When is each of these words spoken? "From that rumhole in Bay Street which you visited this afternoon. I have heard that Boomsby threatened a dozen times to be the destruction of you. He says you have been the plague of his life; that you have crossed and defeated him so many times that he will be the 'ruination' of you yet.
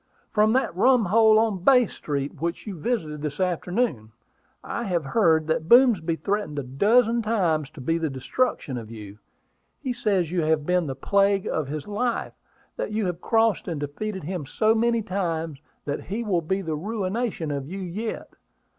"From 0.31 0.51
that 0.53 0.75
rumhole 0.75 1.47
in 1.47 1.63
Bay 1.63 1.85
Street 1.85 2.41
which 2.41 2.65
you 2.65 2.75
visited 2.79 3.21
this 3.21 3.39
afternoon. 3.39 4.11
I 4.63 4.85
have 4.85 5.05
heard 5.05 5.45
that 5.45 5.69
Boomsby 5.69 6.15
threatened 6.15 6.57
a 6.57 6.63
dozen 6.63 7.21
times 7.21 7.69
to 7.69 7.81
be 7.81 7.99
the 7.99 8.09
destruction 8.09 8.79
of 8.79 8.89
you. 8.89 9.19
He 9.79 9.93
says 9.93 10.31
you 10.31 10.41
have 10.41 10.65
been 10.65 10.87
the 10.87 10.95
plague 10.95 11.45
of 11.45 11.67
his 11.67 11.87
life; 11.87 12.33
that 12.77 12.91
you 12.91 13.05
have 13.05 13.21
crossed 13.21 13.67
and 13.67 13.79
defeated 13.79 14.23
him 14.23 14.47
so 14.47 14.73
many 14.73 15.03
times 15.03 15.61
that 15.85 16.05
he 16.05 16.23
will 16.23 16.41
be 16.41 16.63
the 16.63 16.75
'ruination' 16.75 17.51
of 17.51 17.67
you 17.67 17.81
yet. 17.81 18.33